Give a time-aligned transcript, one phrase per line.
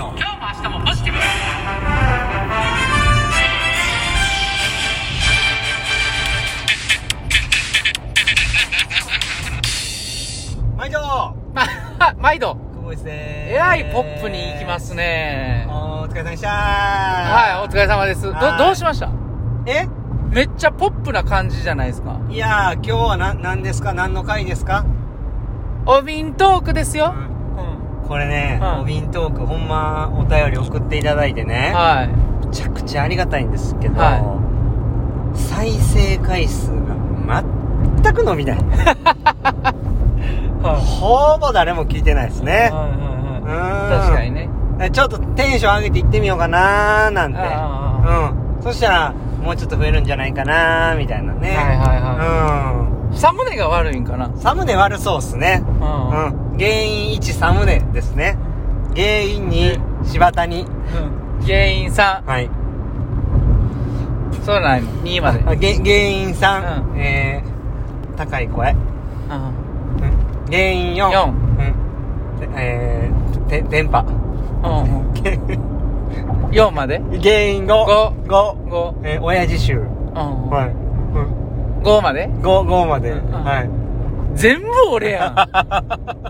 [0.00, 0.14] の。
[0.16, 1.18] 今日も明日もポジティブ
[10.76, 10.98] 毎度。
[11.00, 11.34] あ、
[12.18, 12.54] 毎度。
[12.74, 15.66] 久保井ですねえらいポップに行きますね。
[15.68, 16.48] お疲れ様でした。
[16.48, 18.22] はい、お疲れ様です。
[18.22, 18.58] ど、はい。
[18.58, 19.10] どうしました？
[19.66, 19.86] え？
[20.30, 22.16] めっちゃポップな感じじゃないですか。
[22.30, 23.92] いやー今日はな何ですか？
[23.92, 24.84] 何の回ですか、
[25.86, 27.12] おビントークですよ。
[28.10, 28.80] これね、うん。
[28.80, 32.08] おびんトークほんまお便り送っていただいてね、はい。
[32.48, 36.96] めちゃくちゃありがたいんですけど、は再生回数が
[38.02, 38.58] 全く伸びな い。
[40.60, 42.70] ほぼ誰も聞いてないですね。
[42.72, 44.50] はいうんはい確かにね。
[44.90, 47.38] ちょっとテンション上げていってみようかなーなんて。
[47.40, 51.56] あうんそしたらもうちょっと増えるんじゃないかなーみたいなね。
[51.56, 54.26] はいはいはサムネが悪いんかな。
[54.26, 55.62] うんサムネ悪そうっすね。
[55.64, 55.84] う。
[55.84, 58.36] うんん原因1サムネですね。
[58.94, 60.60] 原因2柴谷。
[60.60, 61.40] うん。
[61.40, 62.22] 原因3。
[62.26, 62.50] はい。
[64.44, 64.88] そうないの。
[65.02, 65.42] 2まで。
[65.46, 68.72] あげ原因3、うえー、高い声。
[68.72, 68.78] うん。
[70.48, 71.28] 原因4四。
[71.30, 72.40] うん。
[72.40, 74.04] でえー、て電波。
[74.62, 75.00] うん。
[76.52, 76.98] 4まで。
[77.22, 78.12] 原因5五。
[78.28, 78.94] 五。
[79.00, 79.08] 5。
[79.08, 80.50] えー、親父臭うん。
[80.50, 82.28] はい、うん、5まで。
[82.28, 83.32] 5 5まで、うん。
[83.32, 83.70] はい。
[84.34, 86.29] 全部俺やん。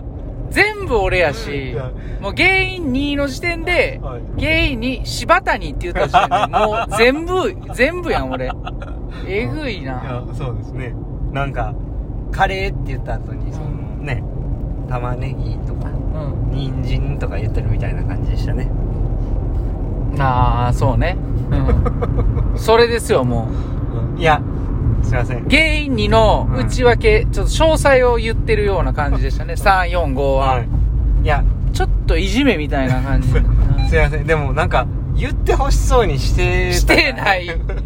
[0.51, 8.51] 全部俺やしうん、もう原因2の時点で、はい原因に柴谷って言った時点で、 もう全部、全部やん、俺。
[9.27, 9.91] えぐいいな。
[9.91, 10.93] やそうですね
[11.31, 11.73] なんか
[12.31, 13.51] カレーって言った後に
[14.05, 14.23] ね
[14.89, 16.51] 玉ねぎとかうん。
[16.51, 18.69] 人参とか言ってるみたいな感じでしたね
[20.19, 21.17] ああ、そうね。
[21.51, 22.57] うん。
[22.59, 23.47] それですよ、も
[24.17, 24.19] う。
[24.19, 24.41] いや
[25.03, 29.53] すいません原因2の内訳、ちょっと詳細を言ってるような感じでしたね。
[29.59, 30.53] 3、4、5は。
[30.53, 30.67] はい
[31.23, 33.29] いやちょっといじめみたいな感じ。
[33.89, 37.45] すいませんでもなんか言ってほしそうにしてたしてない。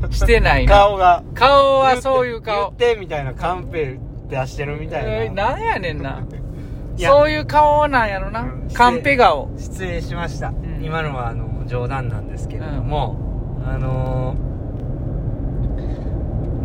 [0.10, 0.74] してないな。
[0.74, 2.74] 顔が顔はそういう顔。
[2.78, 4.00] 言ってみたいなカンペ
[4.30, 6.24] 出してるみたいな、えー、なんやねんな。
[6.98, 8.70] そういう顔なんやろなうん。
[8.74, 9.50] カンペ顔。
[9.58, 13.18] 失礼しました、ん今のはあの冗談なんですけれども、
[13.68, 14.55] あのー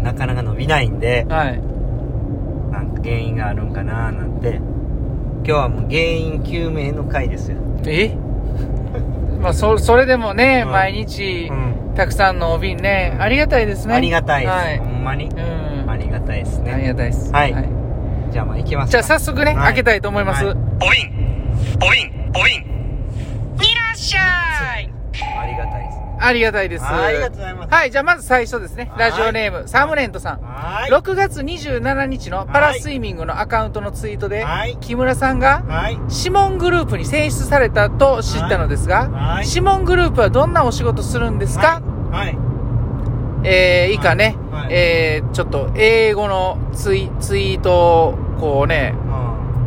[0.02, 1.60] なかなか伸びないんではい。
[2.72, 4.60] なんか原因があるんかななんて。
[5.42, 7.56] 今日はもう原因究明の回ですよ、
[7.86, 8.14] え？
[9.40, 10.72] まあ、そ、それでもね、うん。
[10.72, 13.94] 毎日う、ん、たくさんのお瓶ね、ありがたいですね。
[13.94, 14.78] ありがたいです、はい。
[14.78, 15.90] ほんまに、うん。
[15.90, 17.32] ありがたいですありねがたいです。
[17.32, 17.54] はい。
[18.30, 19.64] じゃあまあ行きますじゃあか早速ね、はい。
[19.64, 20.44] 開けたいと思います。
[20.44, 20.54] はい。
[20.54, 20.66] おびん
[21.88, 22.69] おびんおび
[26.20, 26.84] ありがたいです。
[26.84, 27.72] ありがとうございます。
[27.72, 28.90] はい、じゃあまず最初ですね。
[28.92, 29.10] はい。
[29.10, 30.40] ラジオネーム、サムネントさん。
[30.40, 30.90] はーい。
[30.92, 35.98] 6月27日のパラスイミングのアカウントのツイートではい、木村さんが、はい。
[36.08, 39.46] シモングループに選出されたと知ったのですが、はい。
[39.46, 42.38] シモングループはどんなお仕事するんですか、はい。
[43.42, 44.36] えー、以下ね、
[44.68, 49.20] えー、ちょっと英語のツイツイートをこうね、うん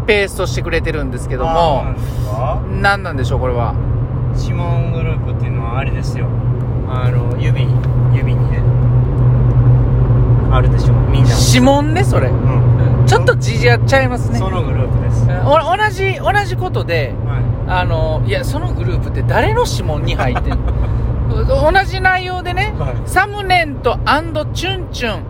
[0.06, 3.74] ペーストしてくれてるんですけどあも何なんでしょう、これは。
[4.36, 6.28] シモングループっていうのはあれですよ
[6.88, 7.74] あの指に
[8.16, 8.60] 指にね
[10.52, 12.30] あるでしょみんな指紋ね、それ。
[12.30, 12.74] うん
[13.06, 14.40] ちょっと字やっちゃいますね。
[14.40, 20.74] そのグループですうんお同じ、同じことで、はあの、いや、そのグループって誰の指紋に入ってんの？
[21.72, 23.98] 同じ内容でね、はいサムネント
[24.54, 25.24] チュンチュン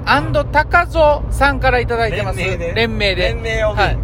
[0.51, 2.39] 高蔵さんからいただいてます。
[2.39, 3.23] 連名で連名で。
[3.23, 3.97] 連名をはい。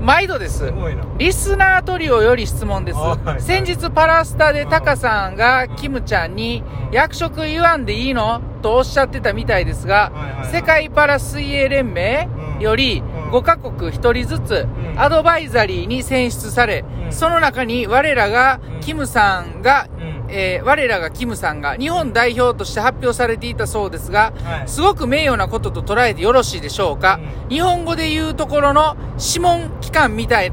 [0.00, 0.58] 毎度です。
[0.58, 0.72] す
[1.18, 2.98] リスナートリオより質問です。
[2.98, 3.36] は。
[3.38, 6.94] い先日パラスタでタカさんがキムちゃんにうん。
[6.94, 8.40] 役職言わんでいいの？
[8.62, 12.28] とおっしゃってたみたいですがはいはいはい、世界パラ水泳連盟
[12.60, 13.30] よりうん。
[13.30, 15.00] 5カ国1人ずつうん。
[15.00, 17.12] アドバイザリーに選出されう、ん。
[17.12, 18.80] その中に我らがうん。
[18.80, 27.18] キムさんがうんえー我らがキムさんが日本代表として発表されていたそうですが、はいすごく名誉なことと捉えてよろしいでしょうか、
[27.48, 30.52] う日本語で言うところの諮問機関みたい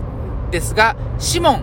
[0.51, 1.61] ですが、諮問。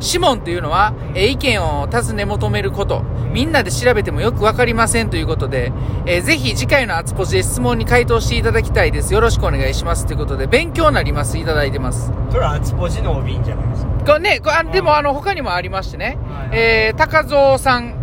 [0.00, 3.02] 諮問というのは、えー意見を尋ね求めること。
[3.32, 5.72] みんなで調べてもよくわかりませんということで、
[6.06, 9.12] えーぜひ次回の厚ポジで質問に回答していただきたいです。
[9.12, 10.06] よろしくお願いします。
[10.06, 11.36] ということで、勉強になります。
[11.38, 12.10] いただいてます。
[12.30, 13.89] それはあちぽちのお瓶じゃないですか？
[14.04, 17.94] これね、これあでもあの、他にもありましてね、はいえー、高蔵さん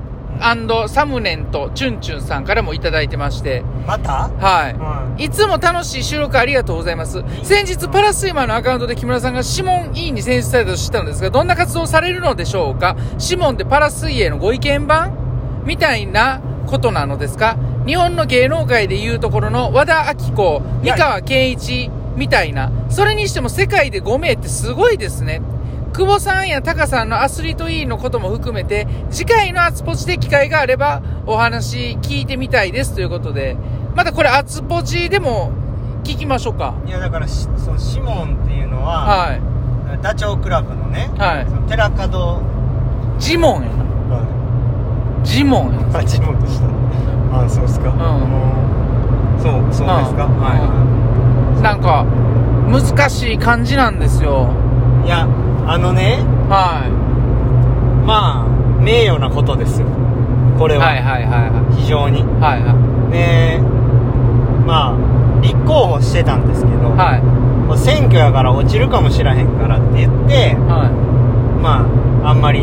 [0.87, 4.29] サムネンとチュンチュンさんからもいただいてまして、また？
[4.29, 4.73] はい。
[4.77, 7.23] はいつも楽しい収録ありがとうございます。
[7.41, 11.23] 先日パラスイマーのアカウントで木村さんがシモン委員に選出されたと知ったのです。
[11.23, 12.95] が、どんな活動をされるのでしょうか？
[13.17, 15.17] シモンってパラ水泳のご意見番
[15.65, 17.57] みたいなことなのですか？
[17.87, 22.71] 日本の芸能界でいうところの和田アキ子、三河健一みたいな。
[22.89, 25.41] それにしても世界で5名ってすごいですね。
[25.97, 33.57] 久保さんやタカさんのアスリート委員のことも含めて、次回のアツポチで機会があればお話聞いてみたいですということで、
[33.95, 35.51] またこれアツポチでも
[36.03, 36.75] 聞きましょうか。
[36.85, 39.41] いやだからしそのシモンっていうのは、はい。
[40.03, 45.23] ダチョウ倶楽部のね、はいその寺門ジモンやな。
[45.23, 45.97] ジモンやな。
[45.97, 46.67] あジモンでした
[47.43, 52.05] あそうですか、んそうそうですか、うんはなんか、
[52.69, 54.47] 難しい感じなんですよ。
[55.03, 55.27] いいや
[55.67, 56.87] あのねは
[58.05, 59.87] まあ名誉なことですよ
[60.57, 60.77] これい。
[60.77, 62.23] は、はいはいはいは非常にい。
[62.23, 62.73] はいは
[63.11, 63.59] で
[64.65, 66.91] まあ立候補してたんですけど、い。
[66.97, 67.21] はい。
[67.67, 70.89] もう選挙やから落ちるかもしらへんからって言っては
[71.61, 71.85] ま
[72.25, 72.61] ああんまり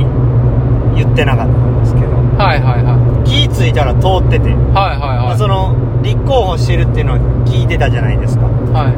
[0.97, 2.11] 言ってなかったんですけどい。
[2.37, 3.29] はいはいはい。
[3.29, 5.33] 気ぃ付いたら通ってて、はいまはいはい。
[5.33, 8.95] あその立候補してるっていうのは聞いてたじゃないですかはい。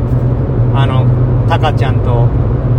[0.79, 1.05] あの
[1.49, 2.29] タカちゃんと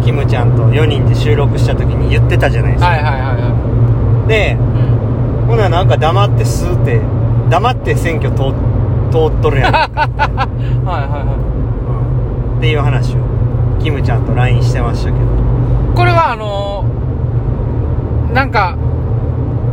[0.07, 4.29] キムちゃんと4人で収録した時に言ってたじゃないですか、はいはいはいはい。
[4.29, 5.47] でうん。
[5.47, 7.01] ほななんか黙ってスーって
[7.49, 8.53] 黙って選挙通
[9.11, 11.35] 通っとるやんか、 はいはいは
[12.53, 13.17] うんっていう話を
[13.81, 15.27] キムちゃんと LINE してましたけどい。
[15.93, 18.77] これはあのー、なんか、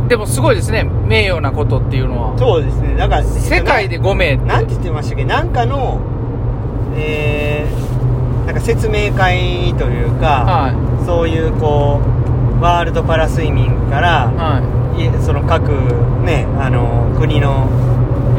[0.09, 0.83] でもすごいですね。
[1.07, 2.37] 名誉なことっていうのは。
[2.37, 4.45] そうですねだから世界で5名って。
[4.45, 5.23] なんて言ってましたっけ？
[5.23, 5.99] なんかの
[6.97, 7.94] えー、
[8.45, 10.69] なんか説明会というか、は
[11.01, 11.05] い。
[11.05, 11.99] そういうこ
[12.59, 14.75] うワールドパラスイミングから、はい
[15.25, 15.69] その各
[16.23, 17.67] ねあの国の、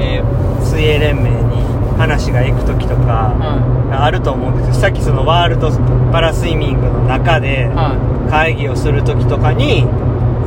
[0.01, 1.63] えー水泳連盟に
[1.97, 2.97] 話が行く時とい。
[2.97, 3.03] か
[3.39, 5.71] はがあると思うんですよさっきそのワールド
[6.11, 7.65] パラスイミングの中でい。
[7.69, 7.95] は
[8.31, 9.83] 会議をする時とかに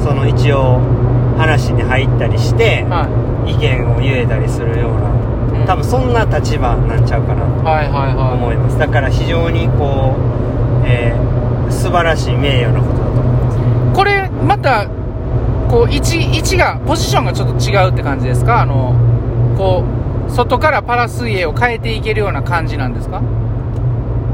[0.04, 0.80] その一応
[1.38, 2.84] 話に入ったりしてい。
[2.92, 3.08] は
[3.48, 5.19] 意見を言えたりするようなうん
[5.70, 7.64] 多分そんな立場なんちゃうかなとい。
[7.64, 11.30] はいはいは思いますだから非常にこう、えー
[11.72, 13.58] 素晴らしい名誉なことだと思います
[13.94, 13.96] い。
[13.96, 14.88] これ、また、
[15.70, 18.62] こう、位置、位置が、ポジションがちょっと違うって感じですか？
[18.62, 18.96] あの、
[19.56, 19.84] こ
[20.28, 23.22] う、外からパラ水泳を変えていけるような感じなんですか？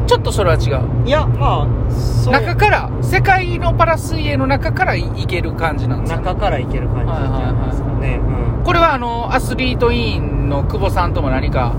[0.08, 1.06] ちょっとそれは違う。
[1.06, 6.22] いやまあ中から、世界のパラ水泳の中からいいける感じなんですか？
[6.22, 8.22] 中からいける感じじゃないですかね、
[8.64, 11.76] これはあの、アスリート委員の久保さんとも何か、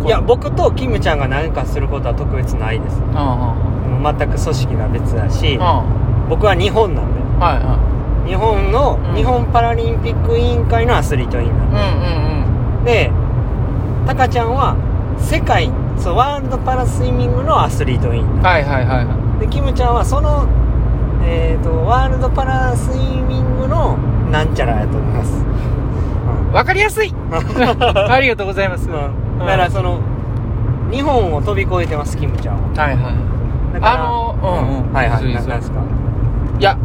[0.00, 5.60] うん、いや僕とキムちゃんが何かすることは特別ないですうんうん全く組織が別だしうん。
[5.60, 7.78] は僕は日本なんでいは
[8.26, 11.70] 日本の、うん日本パラリンピック委員会のアスリート委員なんい。
[11.70, 13.10] うんうんでで
[14.06, 14.76] タカちゃんは
[15.18, 18.42] 世界そうワールドパラスイミングのアスリート委員うん。
[18.42, 19.40] はいはいはいはい。
[19.40, 20.48] でキムちゃんはその
[21.22, 23.98] えー、とワールドパラスイミングの
[24.30, 25.79] なんちゃらやと思います、うん
[26.52, 27.14] わかりやすい。
[27.30, 28.88] ありがとうございます。
[28.88, 30.00] はだからその
[30.90, 32.70] 日本を飛び越えてますキムちゃんは。
[32.74, 32.98] いはい。
[33.74, 34.92] だからあのうんうん。
[34.92, 35.24] はいはい。
[35.26, 35.56] いいですか、
[36.58, 36.76] いや、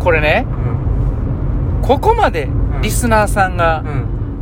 [0.00, 0.46] これね、
[1.82, 1.88] うん。
[1.88, 2.80] ここまでん。
[2.82, 3.82] リスナーさんが、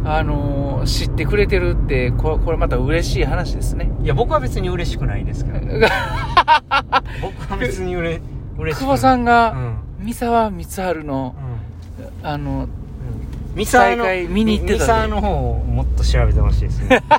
[0.02, 3.92] うん、あのー知ってくれてるって、ここれまた嬉しい話ですね。
[4.02, 5.58] いや僕は別に嬉しくないですけど。
[7.22, 8.20] 僕は別にうれ嬉し
[8.58, 8.74] くない。
[8.74, 9.76] 久保さんうが、ん。
[10.00, 11.34] 三沢光晴の、
[12.22, 12.28] うん。
[12.28, 12.66] あの、
[13.54, 17.02] ミサーの見に行ってたサーの方をもっと調べてほしいですね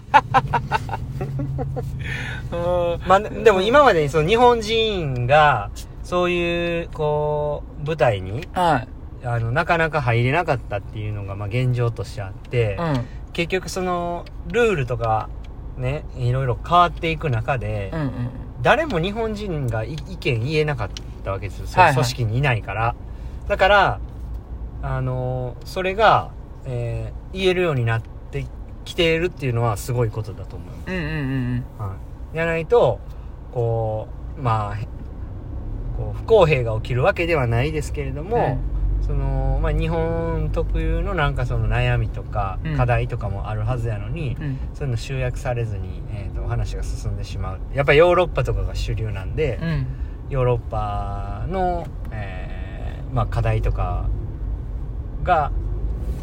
[3.08, 5.70] まあでも今までにその日本人が
[6.04, 8.88] そういうこう舞台にはい。
[9.26, 13.06] あのなかなか入れなかったっていうのがまあ現状としてあって、うん。
[13.32, 15.30] 結局そのルールとか
[15.78, 18.12] ねいろいろ変わっていく中で、うんうん。
[18.62, 20.90] 誰も日本人がい意見言えなかっ
[21.24, 22.96] たわけですよ、はいはい組織にいないから
[23.48, 24.00] だから
[24.84, 26.30] あのそれが、
[26.66, 28.46] えー言えるようになって
[28.86, 33.00] きているっていうのはすごいことだと思います、うんうんうんはい、じゃないと
[33.52, 34.78] こうまあ
[35.98, 38.60] こう不公平が起きるわけではないですけれども、
[39.02, 44.44] そのまあ、日本特有のなんかその悩みとかうん課題とかもあるはずやのに、うん。
[44.44, 44.60] うん。
[44.74, 49.88] そういうの集約されずに、えー、と話が進んでしまうやっぱりヨーロッパとかが主流なんで、うん。
[50.30, 54.08] ヨーロッパの、えーまあ、課題とか
[55.24, 55.52] が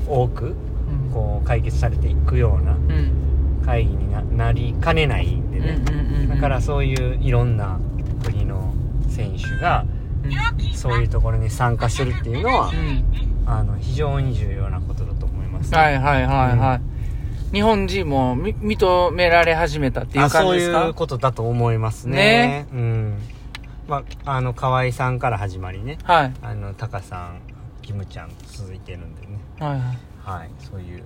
[0.09, 1.13] 多くうん。
[1.13, 3.63] こう解決されていくようなうん。
[3.65, 6.29] 会議にななりかねないんでうんうんね、うんうん。
[6.29, 7.79] だからそういういろんな
[8.25, 8.75] 国の
[9.09, 9.85] 選手が
[10.23, 13.05] うん、そういうところに参加するっていうのは、うん。
[13.47, 16.81] あの非常に重要なことだと思います、はいはいはいは
[17.51, 17.55] い。
[17.55, 20.87] 日本人もみ認められ始めたっていう感じですか？
[20.87, 23.19] いうことだと思いますねねうん
[23.89, 26.33] まああの河合さんから始まりねはい。
[26.43, 27.41] あのタカさん
[27.91, 29.39] キムちゃんと続いてるんでね。
[29.59, 29.79] はい
[30.25, 31.05] ははいそういう、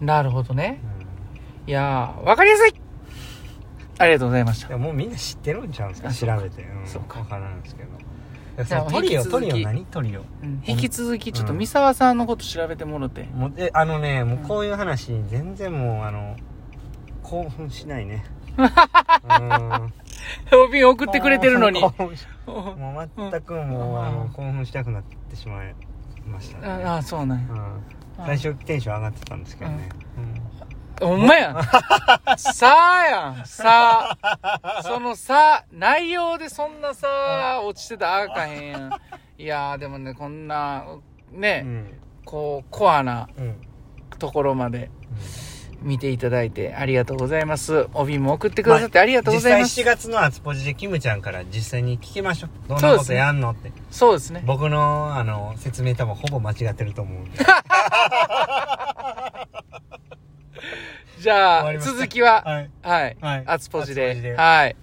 [0.00, 0.04] い。
[0.04, 0.80] なるほどね。
[1.64, 1.70] うん。
[1.70, 2.74] いやー、わかりやすい。
[3.98, 4.68] ありがとうございました。
[4.68, 6.36] でももうみんな知ってるんちゃうんですか？
[6.36, 7.20] 調べて、うん、そうか。
[7.20, 7.90] 分からんですけど。
[8.90, 9.84] トリオトリオ何？
[9.86, 10.22] トリオ。
[10.42, 16.36] うん引き続きちょっと三沢さんのこと調べてもろて、もうえあのねもうこういう話全然もうあの
[17.22, 18.24] 興奮しないね。
[18.58, 19.92] うん。
[20.64, 21.80] お瓶送ってくれてるのに。
[21.80, 24.14] 興奮しもう全くもうあうん。
[24.16, 25.74] の興奮したくなってしまい
[26.28, 26.84] ましたね。
[26.84, 27.52] ああそうなんや。
[27.52, 28.26] うん。
[28.26, 29.88] 最初テンション上がってたんですけどね。
[31.00, 31.52] ほんまや。
[31.52, 31.62] ん。
[32.38, 33.46] さあやん。
[33.46, 34.82] さあ。
[34.82, 38.90] そのさ、内容でそんなさ、落ちてたらあかへんやん。
[39.38, 40.84] いやー、でもね、こんな、
[41.32, 42.00] うね、ん。
[42.24, 43.60] こう、コアなうん。
[44.18, 44.90] ところまで
[45.82, 47.88] 見ていただいてありがとうございます。
[47.94, 49.76] 帯も送ってくださってありがとうございます。
[49.76, 54.42] 実際7月の厚ポジでキムちゃんから実際に聞きましょうどんなことやんのってそうですね。
[54.46, 57.38] 僕のあの説明多分ほぼ間違ってると思うんで
[61.20, 63.16] じゃあ、続きは、はいはい。
[63.20, 64.34] はいアツポジで。
[64.36, 64.76] はい。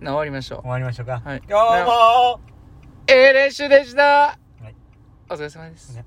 [0.00, 0.70] な終わりましょう終。
[0.70, 2.40] わりましょうか、はい今日も
[3.06, 4.02] ええ練習でした。
[4.02, 4.74] はい
[5.28, 5.94] お疲れ様です。
[5.94, 6.04] ね